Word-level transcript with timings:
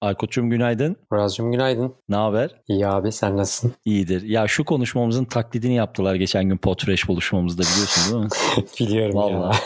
Aykut'cum 0.00 0.50
günaydın. 0.50 0.96
Murazcığım 1.10 1.52
günaydın. 1.52 1.94
Ne 2.08 2.16
haber? 2.16 2.50
İyi 2.68 2.86
abi 2.88 3.12
sen 3.12 3.36
nasılsın? 3.36 3.72
İyidir. 3.84 4.22
Ya 4.22 4.48
şu 4.48 4.64
konuşmamızın 4.64 5.24
taklidini 5.24 5.74
yaptılar 5.74 6.14
geçen 6.14 6.44
gün 6.48 6.56
Potreş 6.56 7.08
buluşmamızda 7.08 7.62
biliyorsun 7.62 8.12
değil 8.12 8.24
mi? 8.24 8.30
Biliyorum 8.80 9.14
Vallahi. 9.14 9.54
ya. 9.56 9.60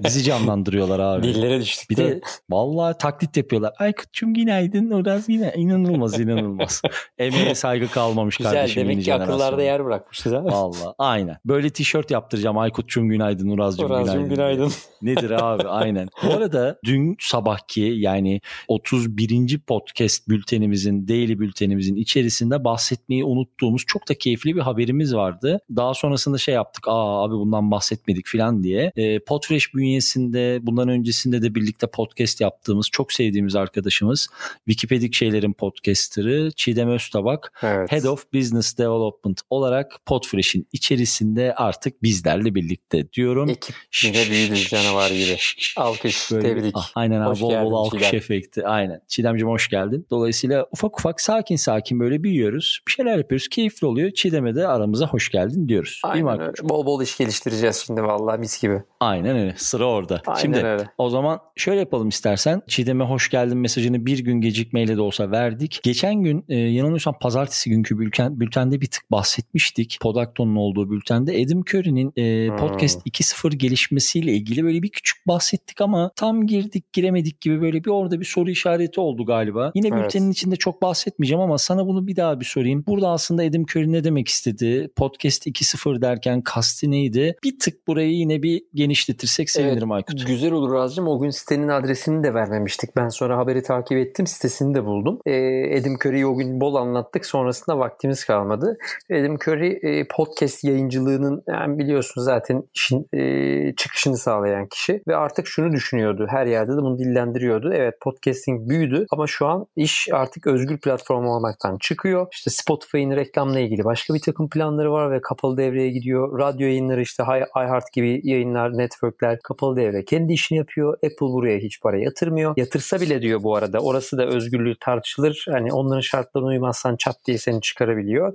Bizi 0.00 0.22
canlandırıyorlar 0.22 1.00
abi. 1.00 1.22
Dillere 1.22 1.60
düştük. 1.60 1.90
Bir 1.90 1.96
de 1.96 2.20
vallahi 2.50 2.98
taklit 2.98 3.36
yapıyorlar. 3.36 3.72
Aykut'cum 3.78 4.34
günaydın. 4.34 4.90
Oraz 4.90 5.28
yine 5.28 5.52
inanılmaz 5.56 6.20
inanılmaz. 6.20 6.82
Emeğe 7.18 7.54
saygı 7.54 7.88
kalmamış 7.88 8.36
Güzel 8.36 8.52
kardeşim. 8.52 8.82
demek 8.82 8.94
yeni 8.94 9.04
ki 9.04 9.14
akıllarda 9.14 9.62
yer 9.62 9.84
bırakmışız 9.84 10.32
ha. 10.32 10.44
Vallahi 10.44 10.94
aynen. 10.98 11.36
Böyle 11.44 11.70
tişört 11.70 12.10
yaptıracağım. 12.10 12.58
Aykut'cum 12.58 13.08
günaydın. 13.08 13.48
Uraz'cum 13.48 13.88
günaydın. 13.88 14.04
Murazcığım 14.12 14.28
günaydın. 14.28 14.72
Nedir 15.02 15.30
abi 15.30 15.68
aynen. 15.68 16.08
Bu 16.24 16.32
arada 16.36 16.78
dün 16.84 17.16
sabahki 17.20 17.80
yani 17.80 18.40
31. 18.68 19.58
podcast 19.58 20.28
bültenimizin, 20.28 21.08
daily 21.08 21.38
bültenimizin 21.38 21.96
içerisinde 21.96 22.64
bahsetmeyi 22.64 23.24
unuttuğumuz 23.24 23.82
çok 23.86 24.08
da 24.08 24.14
keyifli 24.14 24.56
bir 24.56 24.60
haberimiz 24.60 25.14
vardı. 25.14 25.60
Daha 25.76 25.94
sonrasında 25.94 26.38
şey 26.38 26.54
yaptık. 26.54 26.88
Aa 26.88 27.24
abi 27.24 27.34
bundan 27.34 27.70
bahsetmedik 27.70 28.26
falan 28.26 28.62
diye. 28.62 28.92
E, 28.96 29.18
Podfresh 29.18 29.73
bünyesinde 29.74 30.58
bundan 30.62 30.88
öncesinde 30.88 31.42
de 31.42 31.54
birlikte 31.54 31.86
podcast 31.86 32.40
yaptığımız 32.40 32.88
çok 32.92 33.12
sevdiğimiz 33.12 33.56
arkadaşımız 33.56 34.28
Wikipedik 34.68 35.14
şeylerin 35.14 35.52
podcasterı 35.52 36.50
Çiğdem 36.56 36.90
Öztabak 36.90 37.52
Evet. 37.62 37.92
Head 37.92 38.04
of 38.04 38.32
Business 38.34 38.78
Development 38.78 39.40
olarak 39.50 40.00
Podfresh'in 40.06 40.68
içerisinde 40.72 41.54
artık 41.54 42.02
bizlerle 42.02 42.54
birlikte 42.54 43.12
diyorum. 43.12 43.50
Ekip 43.50 43.76
yine 44.04 44.30
büyüdü 44.30 44.54
canavar 44.54 45.10
gibi. 45.10 45.36
Alkış, 45.76 46.30
Böyle 46.32 46.48
tebrik. 46.48 46.72
Ah, 46.76 46.90
aynen 46.94 47.20
abi 47.20 47.30
Hoş 47.30 47.40
bol 47.40 47.64
bol 47.64 47.72
alkış 47.72 48.02
Çiğdem. 48.02 48.18
efekti. 48.18 48.66
Aynen. 48.66 49.00
Çiğdemciğim 49.08 49.48
hoş 49.48 49.68
geldin. 49.68 50.06
Dolayısıyla 50.10 50.66
ufak 50.72 50.98
ufak 50.98 51.20
sakin 51.20 51.56
sakin 51.56 52.00
böyle 52.00 52.22
büyüyoruz. 52.22 52.80
Bir 52.88 52.92
şeyler 52.92 53.18
yapıyoruz. 53.18 53.48
Keyifli 53.48 53.86
oluyor. 53.86 54.10
Çiğdem'e 54.10 54.54
de 54.54 54.66
aramıza 54.68 55.06
hoş 55.06 55.30
geldin 55.30 55.68
diyoruz. 55.68 56.00
Aynen 56.04 56.40
öyle. 56.40 56.52
Bol 56.62 56.86
bol 56.86 57.02
iş 57.02 57.16
geliştireceğiz 57.16 57.84
şimdi 57.86 58.02
vallahi 58.02 58.38
mis 58.38 58.62
gibi. 58.62 58.82
Aynen 59.00 59.36
öyle. 59.36 59.54
Sıra 59.64 59.84
orada. 59.84 60.22
Aynen 60.26 60.40
Şimdi 60.40 60.56
öyle. 60.56 60.90
o 60.98 61.10
zaman 61.10 61.40
şöyle 61.56 61.80
yapalım 61.80 62.08
istersen. 62.08 62.62
Çiğdem'e 62.68 63.04
hoş 63.04 63.30
geldin 63.30 63.58
mesajını 63.58 64.06
bir 64.06 64.18
gün 64.18 64.40
gecikmeyle 64.40 64.96
de 64.96 65.00
olsa 65.00 65.30
verdik. 65.30 65.80
Geçen 65.82 66.14
gün 66.14 66.44
e, 66.48 66.56
yanılmıyorsam 66.56 67.14
pazartesi 67.20 67.70
günkü 67.70 67.98
bülten, 67.98 68.40
bültende 68.40 68.80
bir 68.80 68.86
tık 68.86 69.10
bahsetmiştik. 69.10 69.98
Podakton'un 70.00 70.56
olduğu 70.56 70.90
bültende. 70.90 71.44
Adam 71.46 71.60
Curry'nin 71.60 72.12
e, 72.16 72.48
Hmm. 72.48 72.56
podcast 72.56 73.06
2.0 73.06 73.54
gelişmesiyle 73.56 74.32
ilgili 74.32 74.64
böyle 74.64 74.82
bir 74.82 74.88
küçük 74.88 75.26
bahsettik 75.28 75.80
ama 75.80 76.10
tam 76.16 76.46
girdik 76.46 76.92
giremedik 76.92 77.40
gibi 77.40 77.60
böyle 77.62 77.84
bir 77.84 77.90
orada 77.90 78.20
bir 78.20 78.24
soru 78.24 78.50
işareti 78.50 79.00
oldu 79.00 79.26
galiba. 79.26 79.72
Yine 79.74 79.88
Evet. 79.88 80.04
bültenin 80.04 80.30
içinde 80.30 80.56
çok 80.56 80.82
bahsetmeyeceğim 80.82 81.40
ama 81.40 81.58
sana 81.58 81.86
bunu 81.86 82.06
bir 82.06 82.16
daha 82.16 82.40
bir 82.40 82.44
sorayım. 82.44 82.84
Burada 82.86 83.08
aslında 83.08 83.42
Adam 83.42 83.62
Curry 83.62 83.92
ne 83.92 84.04
demek 84.04 84.28
istedi? 84.28 84.90
Podcast 84.96 85.46
2.0 85.46 86.02
derken 86.02 86.42
kasti 86.42 86.90
neydi? 86.90 87.36
Bir 87.44 87.58
tık 87.58 87.86
burayı 87.86 88.12
yine 88.12 88.42
bir 88.42 88.62
genişletirsek 88.74 89.50
sevinirim 89.54 89.92
Aykut. 89.92 90.26
Güzel 90.26 90.52
olur 90.52 90.74
Razcığım. 90.74 91.08
O 91.08 91.20
gün 91.20 91.30
sitenin 91.30 91.68
adresini 91.68 92.24
de 92.24 92.34
vermemiştik. 92.34 92.96
Ben 92.96 93.08
sonra 93.08 93.38
haberi 93.38 93.62
takip 93.62 93.98
ettim. 93.98 94.26
Sitesini 94.26 94.74
de 94.74 94.84
buldum. 94.84 95.18
Ee, 95.26 95.80
Adam 95.80 95.94
Curry'i 95.94 96.26
o 96.26 96.36
gün 96.36 96.60
bol 96.60 96.74
anlattık. 96.74 97.26
Sonrasında 97.26 97.78
vaktimiz 97.78 98.24
kalmadı. 98.24 98.78
Adam 99.12 99.34
Curry 99.34 99.78
e, 99.82 100.06
podcast 100.08 100.64
yayıncılığının 100.64 101.42
yani 101.48 101.78
biliyorsunuz 101.78 102.24
zaten 102.24 102.62
işin 102.74 103.06
e, 103.12 103.74
çıkışını 103.76 104.16
sağlayan 104.16 104.66
kişi. 104.66 105.02
Ve 105.08 105.16
artık 105.16 105.46
şunu 105.46 105.72
düşünüyordu. 105.72 106.26
Her 106.30 106.46
yerde 106.46 106.72
de 106.72 106.76
bunu 106.76 106.98
dillendiriyordu. 106.98 107.72
Evet 107.74 107.94
podcasting 108.00 108.68
büyüdü 108.70 109.06
ama 109.10 109.26
şu 109.26 109.46
an 109.46 109.66
iş 109.76 110.08
artık 110.12 110.46
özgür 110.46 110.78
platform 110.78 111.26
olmaktan 111.26 111.78
çıkıyor. 111.80 112.26
İşte 112.32 112.50
Spotify'ın 112.50 113.10
reklamla 113.10 113.60
ilgili 113.60 113.84
başka 113.84 114.14
bir 114.14 114.20
takım 114.20 114.48
planları 114.48 114.92
var 114.92 115.10
ve 115.10 115.20
kapalı 115.20 115.56
devreye 115.56 115.90
gidiyor. 115.90 116.38
Radyo 116.38 116.66
yayınları 116.66 117.00
işte 117.02 117.22
iHeart 117.56 117.92
gibi 117.92 118.20
yayınlar, 118.24 118.78
networkler 118.78 119.33
kapalı 119.44 119.76
devre. 119.76 120.04
Kendi 120.04 120.32
işini 120.32 120.58
yapıyor. 120.58 120.94
Apple 120.94 121.26
buraya 121.26 121.58
hiç 121.58 121.80
para 121.80 121.98
yatırmıyor. 121.98 122.54
Yatırsa 122.56 123.00
bile 123.00 123.22
diyor 123.22 123.42
bu 123.42 123.56
arada. 123.56 123.78
Orası 123.80 124.18
da 124.18 124.26
özgürlüğü 124.26 124.74
tartışılır. 124.80 125.44
Hani 125.50 125.72
onların 125.72 126.00
şartlarına 126.00 126.48
uymazsan 126.48 126.96
çat 126.96 127.16
diye 127.26 127.38
seni 127.38 127.60
çıkarabiliyor. 127.60 128.34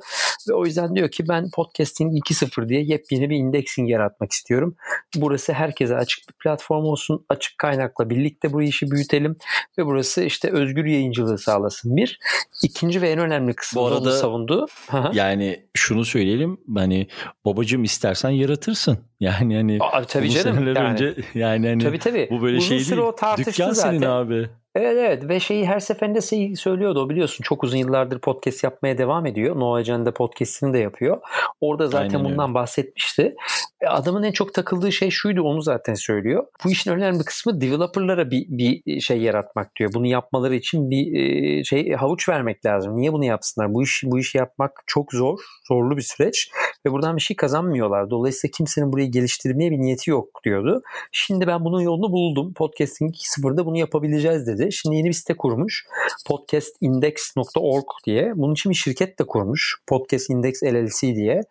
Ve 0.49 0.53
o 0.53 0.65
yüzden 0.65 0.95
diyor 0.95 1.09
ki 1.11 1.27
ben 1.29 1.49
podcasting 1.55 2.13
2.0 2.17 2.69
diye 2.69 2.81
yepyeni 2.81 3.29
bir 3.29 3.35
indexing 3.35 3.89
yaratmak 3.89 4.31
istiyorum. 4.31 4.75
Burası 5.15 5.53
herkese 5.53 5.95
açık 5.95 6.29
bir 6.29 6.33
platform 6.33 6.85
olsun. 6.85 7.25
Açık 7.29 7.57
kaynakla 7.57 8.09
birlikte 8.09 8.53
bu 8.53 8.61
işi 8.61 8.91
büyütelim. 8.91 9.35
Ve 9.77 9.85
burası 9.85 10.23
işte 10.23 10.51
özgür 10.51 10.85
yayıncılığı 10.85 11.37
sağlasın. 11.37 11.95
Bir. 11.95 12.19
ikinci 12.63 13.01
ve 13.01 13.09
en 13.09 13.19
önemli 13.19 13.53
kısmı 13.53 13.81
Bu 13.81 13.91
da 13.91 13.95
arada- 13.95 14.11
savundu. 14.11 14.65
Yani 15.13 15.65
şunu 15.73 16.05
söyleyelim 16.05 16.57
hani 16.75 17.07
babacım 17.45 17.83
istersen 17.83 18.29
yaratırsın. 18.29 18.97
Yani 19.19 19.55
hani 19.55 19.77
Aa, 19.81 20.03
tabii 20.03 20.29
canım. 20.29 20.67
Yani, 20.75 20.88
önce 20.91 21.15
yani 21.39 21.67
hani 21.67 21.83
tabii 21.83 21.99
tabii. 21.99 22.27
bu 22.31 22.41
böyle 22.41 22.57
Uzun 22.57 22.77
şey 22.77 22.97
değil. 22.97 23.01
o 23.01 23.15
Dükkan 23.37 23.71
zaten. 23.71 23.73
senin 23.73 24.01
abi. 24.01 24.49
Evet 24.75 24.97
evet 24.97 25.29
ve 25.29 25.39
şeyi 25.39 25.65
her 25.65 25.79
seferinde 25.79 26.21
şey 26.21 26.55
söylüyordu 26.55 27.03
o 27.05 27.09
biliyorsun 27.09 27.43
çok 27.43 27.63
uzun 27.63 27.77
yıllardır 27.77 28.19
podcast 28.19 28.63
yapmaya 28.63 28.97
devam 28.97 29.25
ediyor. 29.25 29.59
No 29.59 29.75
Agenda 29.75 30.13
podcast'ini 30.13 30.73
de 30.73 30.79
yapıyor. 30.79 31.17
Orada 31.61 31.87
zaten 31.87 32.01
Aynen 32.09 32.19
öyle. 32.19 32.29
bundan 32.31 32.53
bahsetmişti. 32.53 33.35
E, 33.81 33.87
Adamın 33.87 34.23
en 34.23 34.31
çok 34.31 34.53
takıldığı 34.53 34.91
şey 34.91 35.09
şuydu 35.09 35.41
onu 35.41 35.61
zaten 35.61 35.93
söylüyor. 35.93 36.45
Bu 36.65 36.71
işin 36.71 36.91
önemli 36.91 37.23
kısmı 37.23 37.61
developerlara 37.61 38.31
bir, 38.31 38.45
bir 38.49 38.99
şey 38.99 39.17
yaratmak 39.21 39.75
diyor. 39.75 39.91
Bunu 39.93 40.07
yapmaları 40.07 40.55
için 40.55 40.89
bir 40.89 41.13
e, 41.19 41.63
şey 41.63 41.91
havuç 41.91 42.29
vermek 42.29 42.65
lazım. 42.65 42.95
Niye 42.95 43.13
bunu 43.13 43.25
yapsınlar? 43.25 43.73
Bu 43.73 43.83
iş 43.83 44.01
bu 44.05 44.19
işi 44.19 44.37
yapmak 44.37 44.71
çok 44.87 45.13
zor, 45.13 45.39
zorlu 45.67 45.97
bir 45.97 46.01
süreç 46.01 46.49
ve 46.85 46.91
buradan 46.91 47.15
bir 47.15 47.21
şey 47.21 47.37
kazanmıyorlar. 47.37 48.09
Dolayısıyla 48.09 48.51
kimsenin 48.57 48.93
burayı 48.93 49.11
geliştirmeye 49.11 49.71
bir 49.71 49.77
niyeti 49.77 50.09
yok 50.09 50.27
diyordu. 50.45 50.81
Şimdi 51.11 51.47
ben 51.47 51.65
bunun 51.65 51.81
yolunu 51.81 52.11
buldum. 52.11 52.53
Podcasting 52.53 53.15
2.0'da 53.15 53.65
bunu 53.65 53.77
yapabileceğiz 53.77 54.47
dedi. 54.47 54.71
Şimdi 54.71 54.95
yeni 54.95 55.07
bir 55.07 55.13
site 55.13 55.37
kurmuş. 55.37 55.85
podcastindex.org 56.27 57.85
diye. 58.05 58.33
Bunun 58.35 58.53
için 58.53 58.69
bir 58.69 58.75
şirket 58.75 59.19
de 59.19 59.23
kurmuş. 59.27 59.77
Podcast 59.87 60.29
Index 60.29 60.63
LLC 60.63 61.15
diye. 61.15 61.41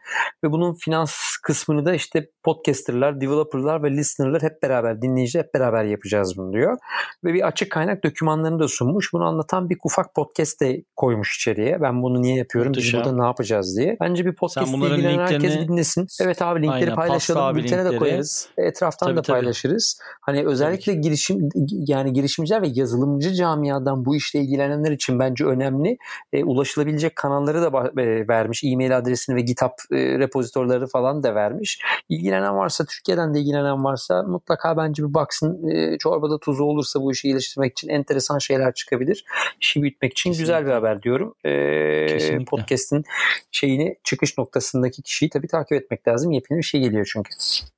Ve 0.44 0.52
bunun 0.52 0.74
finans 0.74 1.12
kısmını 1.42 1.86
da 1.86 1.94
işte 1.94 2.30
podcasterlar, 2.42 3.20
developerlar 3.20 3.82
ve 3.82 3.90
listenerlar 3.90 4.42
hep 4.42 4.62
beraber, 4.62 5.02
dinleyiciler 5.02 5.44
hep 5.44 5.54
beraber 5.54 5.84
yapacağız 5.84 6.36
bunu 6.36 6.52
diyor. 6.52 6.78
Ve 7.24 7.34
bir 7.34 7.46
açık 7.46 7.72
kaynak 7.72 8.04
dokümanlarını 8.04 8.58
da 8.58 8.68
sunmuş. 8.68 9.12
Bunu 9.12 9.24
anlatan 9.24 9.70
bir 9.70 9.78
ufak 9.84 10.14
podcast 10.14 10.60
de 10.60 10.82
koymuş 10.96 11.36
içeriye. 11.36 11.80
Ben 11.80 12.02
bunu 12.02 12.22
niye 12.22 12.36
yapıyorum, 12.36 12.70
Muhteşem. 12.70 13.00
biz 13.00 13.06
burada 13.06 13.22
ne 13.22 13.26
yapacağız 13.26 13.76
diye. 13.78 13.96
Bence 14.00 14.26
bir 14.26 14.34
podcast 14.34 14.72
bunların 14.72 14.96
ilgilenen 14.96 15.17
herkes 15.20 15.52
linklerini- 15.52 15.68
dinlesin. 15.68 16.06
Evet 16.20 16.42
abi 16.42 16.58
linkleri 16.62 16.80
Aynen, 16.82 16.94
paylaşalım. 16.94 17.42
abi 17.42 17.58
Bültene 17.62 17.80
de 17.80 17.84
linkleri. 17.84 17.98
koyarız. 17.98 18.48
Etraftan 18.58 19.06
Tabii, 19.06 19.16
da 19.16 19.22
tabii. 19.22 19.34
paylaşırız. 19.40 19.98
Hani 20.20 20.46
özellikle 20.46 20.94
girişim 20.94 21.48
yani 21.70 22.12
girişimciler 22.12 22.62
ve 22.62 22.68
yazılımcı 22.74 23.34
camiadan 23.34 24.04
bu 24.04 24.16
işle 24.16 24.40
ilgilenenler 24.40 24.92
için 24.92 25.18
bence 25.18 25.44
önemli. 25.44 25.98
E, 26.32 26.44
ulaşılabilecek 26.44 27.16
kanalları 27.16 27.62
da 27.62 28.00
e, 28.02 28.28
vermiş. 28.28 28.64
E-mail 28.64 28.96
adresini 28.98 29.36
ve 29.36 29.40
GitHub 29.40 29.70
e, 29.92 30.18
repozitorları 30.18 30.86
falan 30.86 31.22
da 31.22 31.34
vermiş. 31.34 31.80
İlgilenen 32.08 32.56
varsa, 32.56 32.84
Türkiye'den 32.84 33.34
de 33.34 33.40
ilgilenen 33.40 33.84
varsa 33.84 34.22
mutlaka 34.22 34.76
bence 34.76 35.02
bir 35.08 35.14
baksın. 35.14 35.68
E, 35.68 35.98
çorbada 35.98 36.38
tuzu 36.38 36.64
olursa 36.64 37.00
bu 37.02 37.12
işi 37.12 37.28
geliştirmek 37.28 37.72
için 37.72 37.88
enteresan 37.88 38.38
şeyler 38.38 38.74
çıkabilir. 38.74 39.24
İşi 39.60 39.82
büyütmek 39.82 40.12
için 40.12 40.30
Kesinlikle. 40.30 40.52
güzel 40.52 40.66
bir 40.66 40.72
haber 40.72 41.02
diyorum. 41.02 41.34
E, 41.44 42.06
Kesinlikle. 42.06 42.44
podcast'in 42.44 43.04
şeyini 43.50 43.96
çıkış 44.04 44.38
noktasındaki 44.38 45.02
kişiyi 45.08 45.30
tabii 45.30 45.46
takip 45.46 45.72
etmek 45.72 46.08
lazım. 46.08 46.32
Yepyeni 46.32 46.58
bir 46.58 46.64
şey 46.64 46.80
geliyor 46.80 47.10
çünkü. 47.12 47.30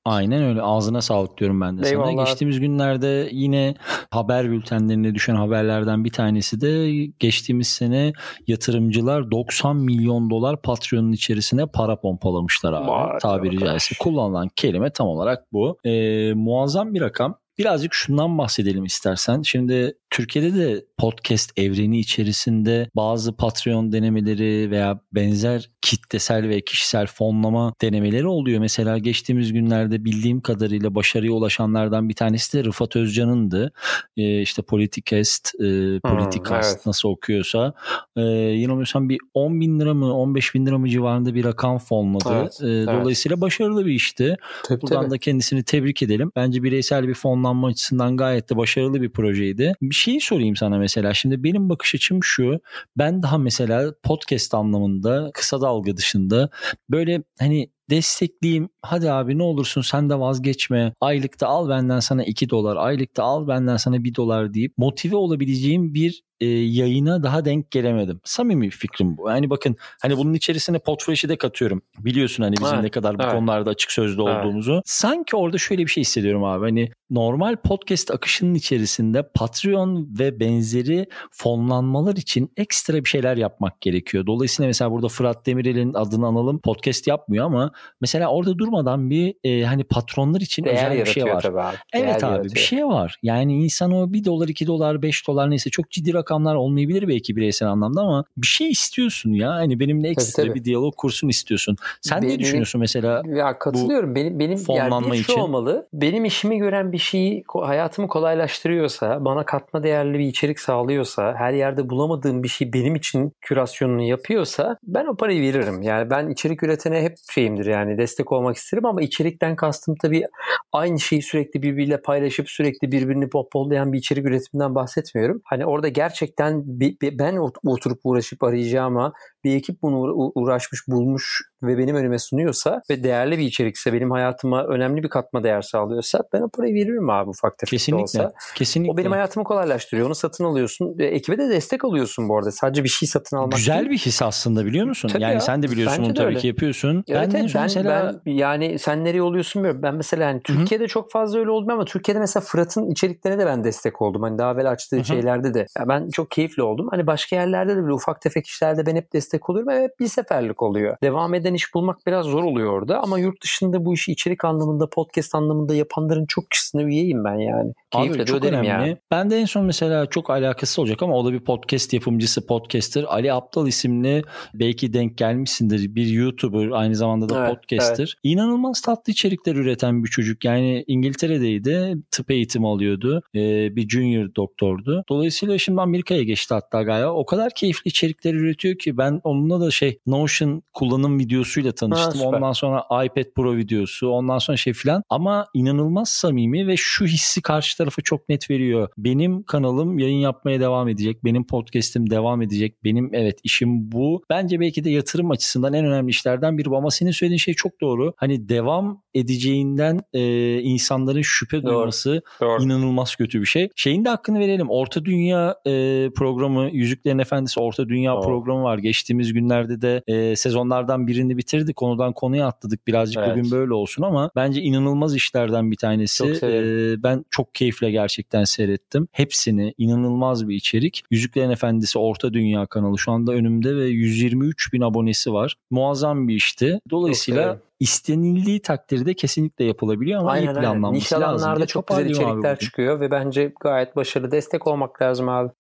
Aynen 0.04 0.42
öyle. 0.42 0.62
Ağzına 0.62 1.02
sağlık 1.02 1.38
diyorum 1.38 1.60
ben 1.60 1.78
de 1.78 1.88
Eyvallah. 1.88 2.10
sana. 2.10 2.22
Geçtiğimiz 2.24 2.60
günlerde 2.60 3.28
yine 3.32 3.74
haber 4.10 4.50
bültenlerine 4.50 5.14
düşen 5.14 5.34
haberlerden 5.34 6.04
bir 6.04 6.12
tanesi 6.12 6.60
de 6.60 7.04
geçtiğimiz 7.18 7.68
sene 7.68 8.12
yatırımcılar 8.46 9.30
90 9.30 9.76
milyon 9.76 10.30
dolar 10.30 10.62
Patreon'un 10.62 11.12
içerisine 11.12 11.66
para 11.66 12.00
pompalamışlar 12.00 12.72
abi. 12.72 12.88
Vay 12.88 13.18
Tabiri 13.18 13.58
caizse. 13.58 13.94
Kullanılan 14.00 14.48
kelime 14.56 14.90
tam 14.90 15.08
olarak 15.08 15.52
bu. 15.52 15.78
Ee, 15.84 16.32
muazzam 16.34 16.94
bir 16.94 17.00
rakam. 17.00 17.39
Birazcık 17.60 17.94
şundan 17.94 18.38
bahsedelim 18.38 18.84
istersen. 18.84 19.42
Şimdi 19.42 19.94
Türkiye'de 20.10 20.54
de 20.54 20.84
podcast 20.98 21.58
evreni 21.58 21.98
içerisinde 21.98 22.90
bazı 22.96 23.36
Patreon 23.36 23.92
denemeleri 23.92 24.70
veya 24.70 25.00
benzer 25.12 25.70
kitlesel 25.82 26.48
ve 26.48 26.60
kişisel 26.60 27.06
fonlama 27.06 27.74
denemeleri 27.80 28.26
oluyor. 28.26 28.60
Mesela 28.60 28.98
geçtiğimiz 28.98 29.52
günlerde 29.52 30.04
bildiğim 30.04 30.40
kadarıyla 30.40 30.94
başarıya 30.94 31.32
ulaşanlardan 31.32 32.08
bir 32.08 32.14
tanesi 32.14 32.58
de 32.58 32.64
Rıfat 32.64 32.96
Özcan'ındı. 32.96 33.72
Ee, 34.16 34.40
işte 34.42 34.62
Politikest, 34.62 35.54
e, 35.60 36.00
Politikast 36.00 36.76
evet. 36.76 36.86
nasıl 36.86 37.08
okuyorsa. 37.08 37.74
Ee, 38.16 38.20
yanılmıyorsam 38.20 39.08
bir 39.08 39.18
10 39.34 39.60
bin 39.60 39.80
lira 39.80 39.94
mı 39.94 40.14
15 40.14 40.54
bin 40.54 40.66
lira 40.66 40.78
mı 40.78 40.88
civarında 40.88 41.34
bir 41.34 41.44
rakam 41.44 41.78
fonladı. 41.78 42.28
Evet, 42.32 42.58
Ee, 42.62 42.66
evet. 42.66 42.88
Dolayısıyla 42.88 43.40
başarılı 43.40 43.86
bir 43.86 43.92
işti. 43.92 44.36
Tabii, 44.64 44.82
Buradan 44.82 45.02
tabii. 45.02 45.10
da 45.10 45.18
kendisini 45.18 45.62
tebrik 45.62 46.02
edelim. 46.02 46.32
Bence 46.36 46.62
bireysel 46.62 47.08
bir 47.08 47.14
fonlanma 47.50 47.68
açısından 47.68 48.16
gayet 48.16 48.50
de 48.50 48.56
başarılı 48.56 49.02
bir 49.02 49.10
projeydi. 49.10 49.74
Bir 49.82 49.94
şeyi 49.94 50.20
sorayım 50.20 50.56
sana 50.56 50.78
mesela. 50.78 51.14
Şimdi 51.14 51.44
benim 51.44 51.68
bakış 51.68 51.94
açım 51.94 52.18
şu. 52.22 52.60
Ben 52.98 53.22
daha 53.22 53.38
mesela 53.38 53.94
podcast 54.02 54.54
anlamında 54.54 55.30
kısa 55.34 55.60
dalga 55.60 55.96
dışında 55.96 56.50
böyle 56.90 57.22
hani 57.38 57.70
destekleyeyim 57.90 58.68
hadi 58.82 59.12
abi 59.12 59.38
ne 59.38 59.42
olursun 59.42 59.82
sen 59.82 60.10
de 60.10 60.20
vazgeçme 60.20 60.94
aylıkta 61.00 61.46
al 61.46 61.68
benden 61.68 62.00
sana 62.00 62.24
2 62.24 62.50
dolar 62.50 62.76
aylıkta 62.76 63.24
al 63.24 63.48
benden 63.48 63.76
sana 63.76 64.04
1 64.04 64.14
dolar 64.14 64.54
deyip 64.54 64.78
motive 64.78 65.16
olabileceğim 65.16 65.94
bir 65.94 66.22
e, 66.40 66.46
yayına 66.46 67.22
daha 67.22 67.44
denk 67.44 67.70
gelemedim. 67.70 68.20
Samimi 68.24 68.70
fikrim 68.70 69.16
bu. 69.16 69.28
Yani 69.28 69.50
bakın 69.50 69.76
hani 70.02 70.16
bunun 70.16 70.34
içerisine 70.34 70.78
Podfresh'i 70.78 71.28
de 71.28 71.36
katıyorum. 71.36 71.82
Biliyorsun 71.98 72.42
hani 72.42 72.56
bizim 72.56 72.74
Evet, 72.74 72.82
ne 72.82 72.90
kadar 72.90 73.18
bu 73.18 73.22
evet. 73.22 73.32
konularda 73.32 73.70
açık 73.70 73.90
sözlü 73.90 74.22
Evet. 74.22 74.36
olduğumuzu. 74.36 74.82
Sanki 74.84 75.36
orada 75.36 75.58
şöyle 75.58 75.82
bir 75.82 75.90
şey 75.90 76.00
hissediyorum 76.00 76.44
abi. 76.44 76.64
Hani 76.64 76.90
normal 77.10 77.56
podcast 77.56 78.10
akışının 78.10 78.54
içerisinde 78.54 79.30
Patreon 79.34 80.08
ve 80.18 80.40
benzeri 80.40 81.06
fonlanmalar 81.32 82.16
için 82.16 82.52
ekstra 82.56 82.94
bir 82.94 83.08
şeyler 83.08 83.36
yapmak 83.36 83.80
gerekiyor. 83.80 84.26
Dolayısıyla 84.26 84.66
mesela 84.66 84.90
burada 84.90 85.08
Fırat 85.08 85.46
Demirel'in 85.46 85.94
adını 85.94 86.26
analım. 86.26 86.60
Podcast 86.60 87.06
yapmıyor 87.06 87.46
ama 87.46 87.72
mesela 88.00 88.28
orada 88.28 88.58
durmadan 88.58 89.10
bir 89.10 89.34
e, 89.44 89.64
hani 89.64 89.84
patronlar 89.84 90.40
için 90.40 90.64
Değer 90.64 90.90
özel 90.90 91.00
bir 91.04 91.10
şey 91.10 91.24
var. 91.24 91.42
tabii 91.42 91.60
abi. 91.60 91.76
Evet 91.92 92.04
Değer 92.06 92.16
abi 92.16 92.24
yaratıyor. 92.24 92.54
bir 92.54 92.60
şey 92.60 92.86
var. 92.86 93.18
Yani 93.22 93.64
insan 93.64 93.92
o 93.92 94.12
1 94.12 94.24
dolar 94.24 94.48
2 94.48 94.66
dolar 94.66 95.02
5 95.02 95.26
dolar 95.26 95.50
neyse 95.50 95.70
çok 95.70 95.90
ciddi 95.90 96.14
rakamlar 96.14 96.54
olmayabilir 96.54 97.08
belki 97.08 97.36
bireysel 97.36 97.68
anlamda 97.68 98.00
ama 98.00 98.24
bir 98.36 98.46
şey 98.46 98.70
istiyorsun 98.70 99.30
ya. 99.30 99.50
Hani 99.50 99.80
benimle 99.80 100.08
ekstra 100.08 100.42
tabii. 100.42 100.54
bir 100.54 100.64
diyalog 100.64 100.96
kursun 100.96 101.28
istiyorsun. 101.28 101.76
Sen 102.00 102.22
Benim- 102.22 102.34
ne 102.34 102.38
düşünüyorsun 102.38 102.80
mesela? 102.80 103.22
Ya 103.26 103.58
katılıyorum. 103.58 104.14
benim 104.14 104.38
benim 104.38 104.58
yani 104.68 105.10
bir 105.12 105.16
şu 105.16 105.32
için. 105.32 105.40
olmalı. 105.40 105.86
Benim 105.92 106.24
işimi 106.24 106.58
gören 106.58 106.92
bir 106.92 106.98
şeyi 106.98 107.44
hayatımı 107.62 108.08
kolaylaştırıyorsa, 108.08 109.24
bana 109.24 109.44
katma 109.44 109.82
değerli 109.82 110.18
bir 110.18 110.24
içerik 110.24 110.60
sağlıyorsa, 110.60 111.34
her 111.38 111.52
yerde 111.52 111.88
bulamadığım 111.90 112.42
bir 112.42 112.48
şey 112.48 112.72
benim 112.72 112.94
için 112.94 113.32
kürasyonunu 113.40 114.02
yapıyorsa 114.02 114.76
ben 114.82 115.06
o 115.06 115.16
parayı 115.16 115.40
veririm. 115.42 115.82
Yani 115.82 116.10
ben 116.10 116.30
içerik 116.30 116.62
üretene 116.62 117.02
hep 117.02 117.14
şeyimdir 117.34 117.66
yani 117.70 117.98
destek 117.98 118.32
olmak 118.32 118.56
isterim 118.56 118.86
ama 118.86 119.02
içerikten 119.02 119.56
kastım 119.56 119.94
tabii 120.02 120.24
aynı 120.72 121.00
şeyi 121.00 121.22
sürekli 121.22 121.62
birbiriyle 121.62 122.02
paylaşıp 122.02 122.50
sürekli 122.50 122.92
birbirini 122.92 123.28
popollayan 123.28 123.92
bir 123.92 123.98
içerik 123.98 124.26
üretiminden 124.26 124.74
bahsetmiyorum. 124.74 125.42
Hani 125.44 125.66
orada 125.66 125.88
gerçekten 125.88 126.62
bi- 126.80 126.96
bi- 127.02 127.18
ben 127.18 127.36
ot- 127.36 127.58
oturup 127.66 128.00
uğraşıp 128.04 128.44
arayacağıma 128.44 129.12
bir 129.44 129.56
ekip 129.56 129.82
bunu 129.82 129.96
uğra- 130.00 130.32
uğraşmış 130.34 130.88
bulmuş 130.88 131.49
ve 131.62 131.78
benim 131.78 131.96
önüme 131.96 132.18
sunuyorsa 132.18 132.82
ve 132.90 133.04
değerli 133.04 133.38
bir 133.38 133.42
içerikse 133.42 133.92
benim 133.92 134.10
hayatıma 134.10 134.64
önemli 134.64 135.02
bir 135.02 135.08
katma 135.08 135.44
değer 135.44 135.62
sağlıyorsa 135.62 136.22
ben 136.32 136.40
o 136.40 136.48
parayı 136.48 136.74
veririm 136.74 137.10
abi 137.10 137.30
ufak 137.30 137.58
tefek 137.58 137.70
Kesinlikle. 137.70 138.02
olsa. 138.02 138.32
Kesinlikle. 138.54 138.92
O 138.92 138.96
benim 138.96 139.10
hayatımı 139.10 139.44
kolaylaştırıyor. 139.44 140.06
Onu 140.06 140.14
satın 140.14 140.44
alıyorsun. 140.44 140.96
E, 140.98 141.04
ekibe 141.04 141.38
de 141.38 141.48
destek 141.48 141.84
alıyorsun 141.84 142.28
bu 142.28 142.38
arada. 142.38 142.52
Sadece 142.52 142.84
bir 142.84 142.88
şey 142.88 143.08
satın 143.08 143.36
almak 143.36 143.56
Güzel 143.56 143.78
değil. 143.78 143.90
bir 143.90 143.98
his 143.98 144.22
aslında 144.22 144.66
biliyor 144.66 144.86
musun? 144.86 145.08
Tabii 145.08 145.22
yani 145.22 145.34
ya. 145.34 145.40
sen 145.40 145.62
de 145.62 145.70
biliyorsun 145.70 145.98
Bence 145.98 146.10
bunu 146.10 146.26
tabii 146.26 146.36
ki 146.36 146.46
yapıyorsun. 146.46 147.04
Evet, 147.08 147.30
ben 147.34 147.40
evet, 147.40 147.54
ben, 147.54 147.62
mesela 147.62 148.20
ben 148.24 148.32
yani 148.32 148.78
sen 148.78 149.04
nereye 149.04 149.22
oluyorsun 149.22 149.60
bilmiyorum. 149.60 149.82
Ben 149.82 149.94
mesela 149.94 150.24
yani 150.24 150.40
Türkiye'de 150.42 150.88
çok 150.88 151.10
fazla 151.10 151.38
öyle 151.38 151.50
oldu 151.50 151.72
ama 151.72 151.84
Türkiye'de 151.84 152.20
mesela 152.20 152.44
Fırat'ın 152.46 152.90
içeriklerine 152.90 153.38
de 153.38 153.46
ben 153.46 153.64
destek 153.64 154.02
oldum. 154.02 154.22
Hani 154.22 154.38
daha 154.38 154.52
evvel 154.52 154.70
açtığı 154.70 154.96
Hı 154.96 155.00
hı. 155.00 155.04
şeylerde 155.04 155.54
de. 155.54 155.66
Ya 155.78 155.88
ben 155.88 156.08
çok 156.08 156.30
keyifli 156.30 156.62
oldum. 156.62 156.88
Hani 156.90 157.06
başka 157.06 157.36
yerlerde 157.36 157.76
de 157.76 157.82
böyle 157.82 157.92
ufak 157.92 158.20
tefek 158.20 158.46
işlerde 158.46 158.86
ben 158.86 158.96
hep 158.96 159.12
destek 159.12 159.50
oluyorum 159.50 159.72
ve 159.72 159.82
hep 159.82 160.00
bir 160.00 160.08
seferlik 160.08 160.62
oluyor. 160.62 160.96
Devam 161.02 161.34
eden 161.34 161.49
iş 161.54 161.74
bulmak 161.74 162.06
biraz 162.06 162.26
zor 162.26 162.42
oluyor 162.42 162.72
orada 162.72 163.00
ama 163.00 163.18
yurt 163.18 163.42
dışında 163.42 163.84
bu 163.84 163.94
işi 163.94 164.12
içerik 164.12 164.44
anlamında, 164.44 164.90
podcast 164.90 165.34
anlamında 165.34 165.74
yapanların 165.74 166.26
çok 166.26 166.50
kişisine 166.50 166.82
üyeyim 166.82 167.24
ben 167.24 167.34
yani. 167.34 167.72
Keyifle 167.90 168.14
Abi 168.14 168.18
de 168.18 168.24
çok 168.26 168.38
öderim 168.38 168.54
önemli. 168.54 168.68
yani. 168.68 168.96
Ben 169.10 169.30
de 169.30 169.36
en 169.38 169.44
son 169.44 169.66
mesela 169.66 170.06
çok 170.06 170.30
alakası 170.30 170.80
olacak 170.82 171.02
ama 171.02 171.16
o 171.16 171.24
da 171.24 171.32
bir 171.32 171.40
podcast 171.40 171.92
yapımcısı, 171.92 172.46
podcaster. 172.46 173.04
Ali 173.08 173.32
Aptal 173.32 173.66
isimli 173.66 174.22
belki 174.54 174.92
denk 174.92 175.18
gelmişsindir. 175.18 175.94
Bir 175.94 176.06
YouTuber 176.06 176.70
aynı 176.70 176.94
zamanda 176.94 177.28
da 177.28 177.40
Evet, 177.46 177.50
podcaster. 177.56 178.16
İnanılmaz 178.22 178.80
tatlı 178.80 179.12
içerikler 179.12 179.54
üreten 179.54 180.04
bir 180.04 180.08
çocuk. 180.08 180.44
Yani 180.44 180.84
İngiltere'deydi. 180.86 181.96
Tıp 182.10 182.30
eğitimi 182.30 182.68
alıyordu. 182.68 183.22
Ee, 183.34 183.76
bir 183.76 183.88
junior 183.88 184.34
doktordu. 184.34 185.04
Dolayısıyla 185.08 185.58
şimdi 185.58 185.80
Amerika'ya 185.80 186.22
geçti 186.22 186.54
hatta 186.54 186.82
galiba. 186.82 187.12
O 187.12 187.26
kadar 187.26 187.54
keyifli 187.54 187.88
içerikler 187.88 188.34
üretiyor 188.34 188.78
ki 188.78 188.98
ben 188.98 189.20
onunla 189.24 189.60
da 189.60 189.70
şey 189.70 189.98
Notion 190.06 190.62
kullanım 190.72 191.18
videosuyla 191.40 191.72
tanıştım. 191.72 192.12
süper. 192.12 192.26
ondan 192.26 192.52
sonra 192.52 192.84
iPad 193.04 193.24
Pro 193.36 193.56
videosu, 193.56 194.08
ondan 194.08 194.38
sonra 194.38 194.56
şey 194.56 194.72
filan. 194.72 195.02
Ama 195.10 195.46
inanılmaz 195.54 196.08
samimi 196.08 196.66
ve 196.66 196.74
şu 196.76 197.04
hissi 197.04 197.42
karşı 197.42 197.78
tarafa 197.78 198.02
çok 198.02 198.28
net 198.28 198.50
veriyor. 198.50 198.88
Benim 198.98 199.42
kanalım 199.42 199.98
yayın 199.98 200.18
yapmaya 200.18 200.60
devam 200.60 200.88
edecek. 200.88 201.24
Benim 201.24 201.46
podcast'im 201.46 202.10
devam 202.10 202.42
edecek. 202.42 202.84
Benim 202.84 203.10
evet 203.14 203.38
işim 203.44 203.92
bu. 203.92 204.22
Bence 204.30 204.60
belki 204.60 204.84
de 204.84 204.90
yatırım 204.90 205.30
açısından 205.30 205.72
en 205.72 205.86
önemli 205.86 206.10
işlerden 206.10 206.58
biri 206.58 206.70
bu. 206.70 206.76
Ama 206.76 206.90
senin 206.90 207.10
söylediğin 207.10 207.38
şey 207.38 207.54
çok 207.54 207.80
doğru. 207.80 208.12
Hani 208.16 208.48
devam 208.48 209.02
edeceğinden 209.14 210.00
e, 210.12 210.58
insanların 210.60 211.22
şüphe 211.22 211.62
Doğru. 211.62 211.72
duyması 211.72 212.22
Doğru. 212.40 212.62
inanılmaz 212.62 213.16
kötü 213.16 213.40
bir 213.40 213.46
şey. 213.46 213.68
Şeyin 213.76 214.04
de 214.04 214.08
hakkını 214.08 214.38
verelim. 214.38 214.70
Orta 214.70 215.04
Dünya 215.04 215.56
e, 215.66 215.70
programı, 216.16 216.70
Yüzüklerin 216.72 217.18
Efendisi 217.18 217.60
Orta 217.60 217.88
Dünya 217.88 218.14
Doğru. 218.14 218.22
programı 218.22 218.62
var. 218.62 218.78
Geçtiğimiz 218.78 219.32
günlerde 219.32 219.82
de 219.82 220.02
e, 220.06 220.36
sezonlardan 220.36 221.06
birini 221.30 221.38
bitirdik. 221.38 221.76
Konudan 221.76 222.12
konuya 222.12 222.46
atladık. 222.46 222.86
Birazcık 222.86 223.22
Evet. 223.26 223.36
bugün 223.36 223.50
böyle 223.50 223.74
olsun 223.74 224.02
ama 224.02 224.30
bence 224.36 224.60
inanılmaz 224.60 225.16
işlerden 225.16 225.70
bir 225.70 225.76
tanesi. 225.76 226.18
Çok 226.18 226.36
severim. 226.36 226.98
E, 226.98 227.02
ben 227.02 227.24
çok 227.30 227.54
keyifle 227.54 227.90
gerçekten 227.90 228.44
seyrettim. 228.44 229.08
Hepsini 229.12 229.74
inanılmaz 229.78 230.48
bir 230.48 230.54
içerik. 230.54 231.02
Yüzüklerin 231.10 231.50
Efendisi 231.50 231.98
Orta 231.98 232.32
Dünya 232.32 232.66
kanalı 232.66 232.98
şu 232.98 233.12
anda 233.12 233.32
önümde 233.32 233.76
ve 233.76 233.84
123 233.86 234.72
bin 234.72 234.80
abonesi 234.80 235.32
var. 235.32 235.56
Muazzam 235.70 236.28
bir 236.28 236.34
işti. 236.34 236.80
Dolayısıyla 236.90 237.58
istenildiği 237.80 238.62
takdirde 238.62 239.14
kesinlikle 239.14 239.64
yapılabiliyor 239.64 240.20
ama 240.20 240.30
iyi 240.30 240.40
Aynen 240.40 240.48
aynen. 240.48 240.60
planlanması 240.62 240.94
Niş 240.94 241.12
lazım. 241.12 241.28
alanlarda 241.28 241.56
diye 241.56 241.66
çok 241.66 241.88
güzel 241.88 242.10
içerikler 242.10 242.58
çıkıyor 242.58 243.00
ve 243.00 243.10
bence 243.10 243.52
gayet 243.60 243.96
başarılı 243.96 244.30
destek 244.30 244.66
olmak 244.66 245.02
lazım 245.02 245.28
abi. 245.28 245.50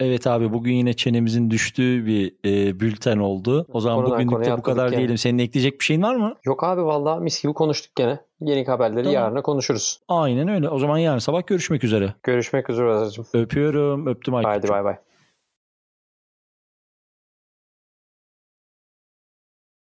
Evet 0.00 0.26
abi 0.26 0.52
bugün 0.52 0.72
yine 0.72 0.92
çenemizin 0.92 1.50
düştüğü 1.50 2.06
bir 2.06 2.34
e, 2.44 2.80
bülten 2.80 3.18
oldu. 3.18 3.66
O 3.72 3.80
zaman 3.80 4.04
Konudan 4.04 4.26
bugünlük 4.28 4.46
de 4.46 4.58
bu 4.58 4.62
kadar 4.62 4.84
yani. 4.84 4.96
diyelim. 4.96 5.18
Senin 5.18 5.38
ekleyecek 5.38 5.80
bir 5.80 5.84
şeyin 5.84 6.02
var 6.02 6.16
mı? 6.16 6.34
Yok 6.44 6.64
abi 6.64 6.84
vallahi 6.84 7.22
mis 7.22 7.42
gibi 7.42 7.52
konuştuk 7.52 7.96
gene. 7.96 8.20
Yeni 8.40 8.64
haberleri 8.66 9.04
Tamam. 9.04 9.14
yarına 9.14 9.42
konuşuruz. 9.42 10.00
Aynen 10.08 10.48
öyle. 10.48 10.68
O 10.68 10.78
zaman 10.78 10.98
yarın 10.98 11.18
sabah 11.18 11.46
görüşmek 11.46 11.84
üzere. 11.84 12.14
Görüşmek 12.22 12.70
üzere 12.70 12.90
Azar'cığım. 12.92 13.26
Öpüyorum. 13.34 14.06
Öptüm 14.06 14.34
Aykut'cum. 14.34 14.52
Haydi 14.52 14.68
bay 14.68 14.84
bay. 14.84 14.96